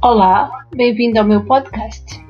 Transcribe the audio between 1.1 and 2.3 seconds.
ao meu podcast.